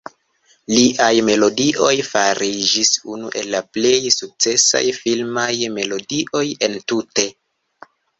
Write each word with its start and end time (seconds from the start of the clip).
Liaj 0.75 1.09
melodioj 1.25 1.91
fariĝis 2.07 2.93
unu 3.15 3.29
el 3.41 3.51
la 3.55 3.61
plej 3.77 3.91
sukcesaj 4.15 4.81
filmaj 5.01 5.51
melodioj 5.77 6.43
entute. 6.69 7.27